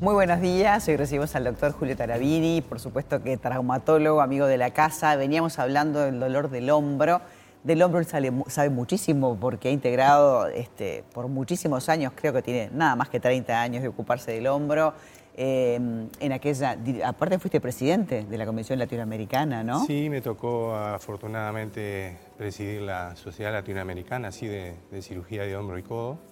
[0.00, 4.56] Muy buenos días, hoy recibimos al doctor Julio Tarabini, por supuesto que traumatólogo, amigo de
[4.56, 5.14] la casa.
[5.14, 7.20] Veníamos hablando del dolor del hombro.
[7.64, 12.70] Del hombro él sabe muchísimo porque ha integrado este, por muchísimos años, creo que tiene
[12.72, 14.94] nada más que 30 años de ocuparse del hombro.
[15.36, 19.84] Em, en aquella, aparte fuiste presidente de la Convención Latinoamericana, ¿no?
[19.84, 26.30] Sí, me tocó afortunadamente presidir la Sociedad Latinoamericana, así de cirugía de hombro y codo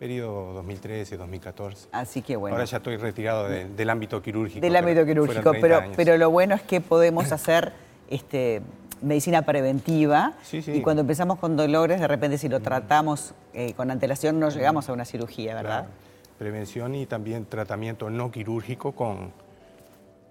[0.00, 1.88] periodo 2013-2014.
[1.92, 2.56] Así que bueno.
[2.56, 4.60] Ahora ya estoy retirado del ámbito quirúrgico.
[4.60, 7.74] Del ámbito quirúrgico, pero, pero lo bueno es que podemos hacer
[8.08, 8.62] este,
[9.02, 14.40] medicina preventiva y cuando empezamos con dolores, de repente si lo tratamos eh, con antelación
[14.40, 15.86] no llegamos a una cirugía, ¿verdad?
[16.38, 19.34] Prevención y también tratamiento no quirúrgico con,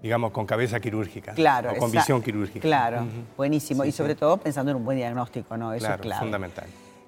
[0.02, 1.32] digamos, con cabeza quirúrgica.
[1.34, 1.70] Claro.
[1.70, 2.60] O con visión quirúrgica.
[2.60, 3.84] Claro, buenísimo.
[3.84, 5.72] y sobre todo pensando en un buen diagnóstico, ¿no?
[5.72, 6.20] Eso es clave.
[6.20, 6.66] fundamental.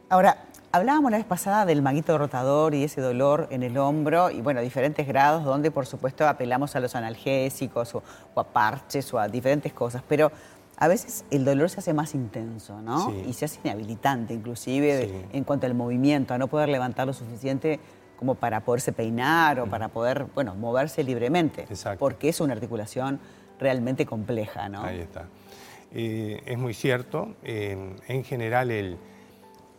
[0.08, 0.36] Ahora,
[0.74, 4.62] Hablábamos la vez pasada del maguito rotador y ese dolor en el hombro y bueno,
[4.62, 8.02] diferentes grados donde por supuesto apelamos a los analgésicos o,
[8.34, 10.32] a parches o a diferentes cosas, pero
[10.78, 13.12] a veces el dolor se hace más intenso, ¿no?
[13.26, 17.78] Y se hace inhabilitante inclusive en cuanto al movimiento, a no poder levantar lo suficiente
[18.18, 21.64] como para poderse peinar o para poder, bueno, moverse libremente.
[21.68, 21.98] Exacto.
[21.98, 23.20] Porque es una articulación
[23.60, 24.84] realmente compleja, ¿no?
[24.84, 25.26] Ahí está.
[25.92, 27.36] Eh, es muy cierto.
[27.42, 28.96] en general el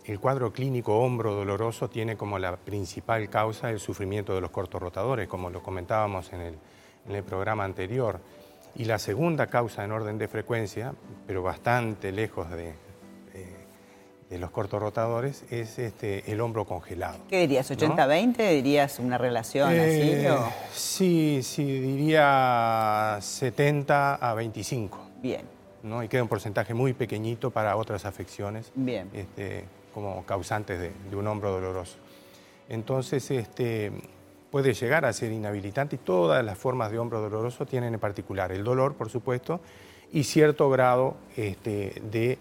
[0.05, 4.81] el cuadro clínico hombro doloroso tiene como la principal causa el sufrimiento de los cortos
[4.81, 6.57] rotadores, como lo comentábamos en
[7.09, 8.19] el, programa anterior.
[8.75, 10.93] Y la segunda causa en orden de frecuencia,
[11.27, 12.73] pero bastante lejos de,
[14.31, 17.19] los cortos rotadores, es este, el hombro congelado.
[17.29, 17.69] ¿Qué dirías?
[17.69, 18.49] ¿80-20?
[18.49, 19.79] ¿Dirías una relación así?
[19.79, 20.35] Eh,
[20.73, 24.99] sí, sí, diría 70 a 25.
[25.21, 25.41] Bien.
[25.83, 26.03] ¿no?
[26.03, 28.71] Y queda un porcentaje muy pequeñito para otras afecciones.
[28.73, 29.09] Bien.
[29.13, 31.97] Este, como causantes de, un hombro doloroso.
[32.69, 33.91] Entonces, este,
[34.51, 38.51] puede llegar a ser inhabilitante y todas las formas de hombro doloroso tienen en particular
[38.51, 39.61] el dolor, por supuesto,
[40.11, 42.37] y cierto grado este, de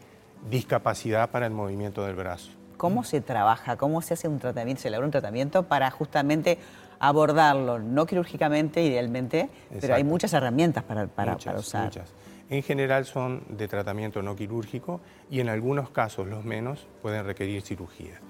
[0.50, 2.50] discapacidad para el movimiento del brazo.
[2.76, 3.76] ¿Cómo se trabaja?
[3.76, 4.82] ¿Cómo se hace un tratamiento?
[4.82, 6.58] Se elabora un tratamiento para justamente
[7.02, 9.48] abordarlo, no quirúrgicamente, idealmente,
[9.80, 11.86] pero hay muchas herramientas para, para, usar.
[11.86, 12.14] Muchas.
[12.48, 17.62] En general son de tratamiento no quirúrgico y en algunos casos, los menos, pueden requerir
[17.62, 18.20] cirugía.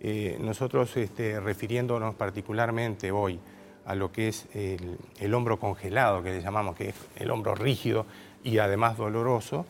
[0.00, 3.38] Eh, nosotros, este, refiriéndonos particularmente hoy
[3.84, 8.06] a lo que es el, hombro congelado, que le llamamos, que es el hombro rígido
[8.42, 9.66] y además doloroso,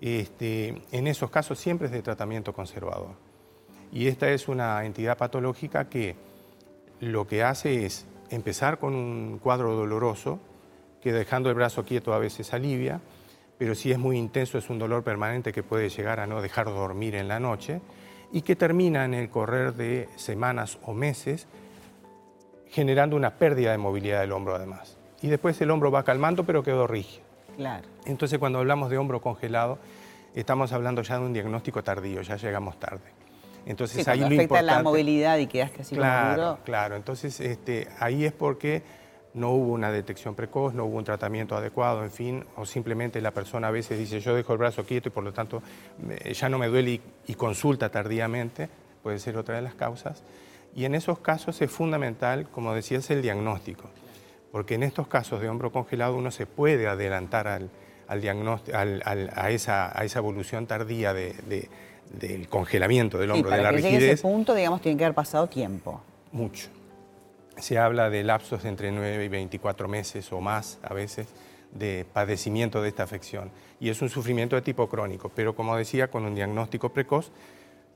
[0.00, 3.14] este, en esos casos siempre es de tratamiento conservador.
[3.92, 6.16] Y esta es una entidad patológica que
[7.00, 10.38] lo que hace es empezar con un cuadro doloroso,
[11.00, 13.00] que dejando el brazo quieto a veces alivia,
[13.58, 16.66] pero si es muy intenso es un dolor permanente que puede llegar a no dejar
[16.66, 17.80] dormir en la noche
[18.32, 21.46] y que termina en el correr de semanas o meses
[22.68, 24.96] generando una pérdida de movilidad del hombro además.
[25.20, 27.24] Y después el hombro va calmando pero quedó rígido.
[27.56, 27.86] Claro.
[28.06, 29.78] Entonces cuando hablamos de hombro congelado
[30.34, 33.19] estamos hablando ya de un diagnóstico tardío, ya llegamos tarde.
[33.66, 38.32] Entonces ahí afecta la movilidad y quedaste así claro, como Claro, entonces este, ahí es
[38.32, 38.82] porque
[39.34, 43.30] no hubo una detección precoz, no hubo un tratamiento adecuado, en fin, o simplemente la
[43.30, 45.62] persona a veces dice yo dejo el brazo quieto y por lo tanto
[46.32, 48.68] ya no me duele y, consulta tardíamente,
[49.02, 50.22] puede ser otra de las causas.
[50.74, 53.90] Y en esos casos es fundamental, como decías, el diagnóstico,
[54.52, 57.70] porque en estos casos de hombro congelado uno se puede adelantar al,
[58.20, 61.14] diagnóstico, a, esa, a esa evolución tardía
[62.10, 63.92] del congelamiento del hombro, de la rigidez.
[63.92, 66.02] Llegue a ese punto, digamos, tiene que haber pasado tiempo.
[66.32, 66.68] Mucho
[67.60, 71.28] se habla de lapsos entre 9 y 24 meses o más a veces
[71.72, 73.50] de padecimiento de esta afección.
[73.78, 77.30] Y es un sufrimiento de tipo crónico, pero como decía, con un diagnóstico precoz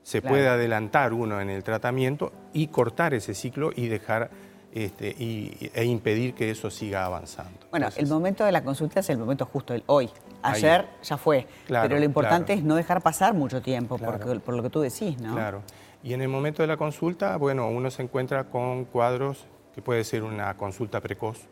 [0.03, 4.29] se puede adelantar uno en el tratamiento y cortar ese ciclo y dejar
[4.75, 7.67] este, e impedir que eso siga avanzando.
[7.71, 10.09] Bueno, el momento de la consulta es el momento justo, el hoy.
[10.43, 14.69] Ayer ya fue, pero lo importante es no dejar pasar mucho tiempo, por lo que
[14.69, 15.33] tú decís, ¿no?
[15.33, 15.63] Claro.
[16.03, 20.03] Y en el momento de la consulta, bueno, uno se encuentra con cuadros que puede
[20.03, 21.47] ser una consulta precoz,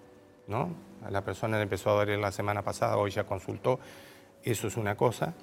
[0.48, 0.70] ¿no?
[1.04, 3.80] A la persona le empezó a doler la semana pasada, hoy ya consultó,
[4.44, 5.34] eso es una cosa.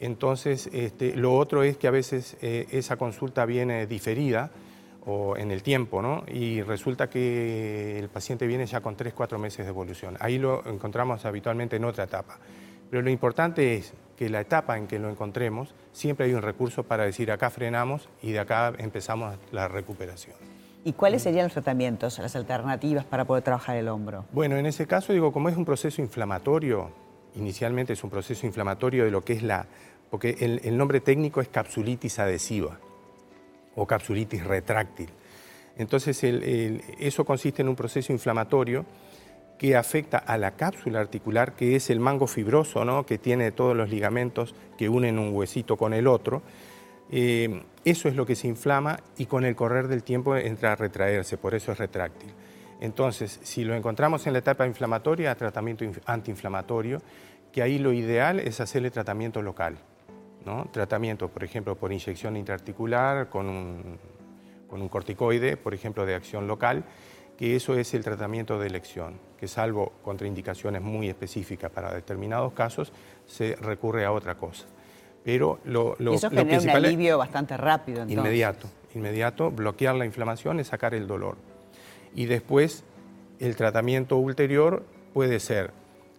[0.00, 4.50] Entonces, este, lo otro es que a veces eh, esa consulta viene diferida
[5.06, 6.24] o en el tiempo, ¿no?
[6.28, 10.16] Y resulta que el paciente viene ya con 3, 4 meses de evolución.
[10.20, 12.38] Ahí lo encontramos habitualmente en otra etapa.
[12.90, 16.84] Pero lo importante es que la etapa en que lo encontremos, siempre hay un recurso
[16.84, 20.36] para decir acá frenamos y de acá empezamos la recuperación.
[20.84, 24.24] ¿Y cuáles serían los tratamientos, las alternativas para poder trabajar el hombro?
[24.32, 26.90] Bueno, en ese caso, digo, como es un proceso inflamatorio,
[27.36, 29.66] inicialmente es un proceso inflamatorio de lo que es la...
[30.10, 32.78] porque el, nombre técnico es capsulitis adhesiva
[33.76, 35.08] o capsulitis retráctil.
[35.76, 38.84] Entonces, eso consiste en un proceso inflamatorio
[39.58, 43.06] que afecta a la cápsula articular, que es el mango fibroso, ¿no?
[43.06, 46.42] que tiene todos los ligamentos que unen un huesito con el otro.
[47.10, 50.76] Eh, eso es lo que se inflama y con el correr del tiempo entra a
[50.76, 52.32] retraerse, por eso es retráctil.
[52.80, 57.00] Entonces, si lo encontramos en la etapa inflamatoria, tratamiento antiinflamatorio,
[57.52, 59.78] que ahí lo ideal es hacerle tratamiento local.
[60.44, 60.66] ¿No?
[60.72, 63.98] Tratamiento, por ejemplo, por inyección intraarticular, con un,
[64.68, 66.84] con un corticoide, por ejemplo, de acción local,
[67.36, 72.92] que eso es el tratamiento de elección, que salvo contraindicaciones muy específicas para determinados casos,
[73.26, 74.66] se recurre a otra cosa.
[75.24, 78.04] Pero lo, lo, eso genera un alivio bastante rápido.
[78.08, 81.36] Inmediato, inmediato, bloquear la inflamación es sacar el dolor.
[82.14, 82.84] Y después
[83.38, 85.72] el tratamiento ulterior puede ser,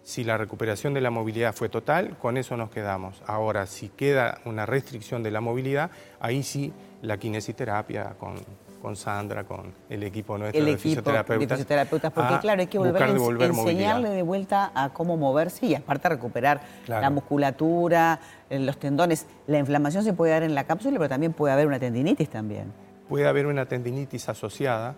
[0.03, 3.23] si la recuperación de la movilidad fue total, con eso nos quedamos.
[3.25, 8.35] Ahora, si queda una restricción de la movilidad, ahí sí la kinesiterapia con
[8.83, 12.11] con Sandra, con el equipo nuestro el de fisioterapeutas.
[12.11, 16.59] porque claro, hay que volver a enseñarle de vuelta a cómo moverse y aparte recuperar
[16.87, 19.25] la musculatura, eh, los tendones.
[19.47, 22.73] La inflamación se puede dar en la cápsula, pero también puede haber una tendinitis también.
[23.07, 24.95] Puede haber una tendinitis asociada,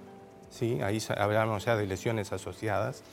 [0.50, 0.82] ¿sí?
[0.82, 3.04] ahí hablamos ya de lesiones asociadas,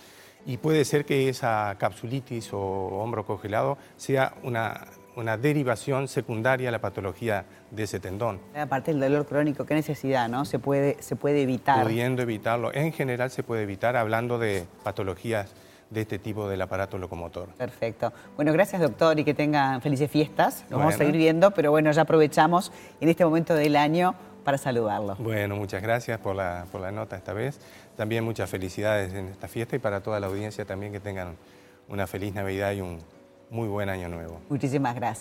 [0.47, 4.87] y puede ser que esa capsulitis o hombro congelado sea una
[5.17, 8.41] una derivación secundaria a la patología de ese tendón.
[8.55, 10.44] Aparte del dolor crónico, ¿qué necesidad, no?
[10.44, 11.83] Se puede, se puede evitar.
[11.83, 12.73] Pudiendo evitarlo.
[12.73, 15.53] En general se puede evitar hablando de patologías
[15.91, 17.49] de este tipo del aparato locomotor.
[17.50, 18.12] Perfecto.
[18.37, 20.65] Bueno, gracias doctor y que tengan felices fiestas.
[20.71, 24.59] Nos vamos a seguir viendo, pero bueno, ya aprovechamos en este momento del año para
[24.59, 25.17] saludarlo.
[25.17, 27.59] Bueno, muchas gracias por la, por la nota esta vez.
[27.97, 31.37] También muchas felicidades en esta fiesta y para toda la audiencia también que tengan
[31.89, 32.99] una feliz Navidad y un
[33.50, 34.41] muy buen año nuevo.
[34.49, 35.21] Muchísimas gracias.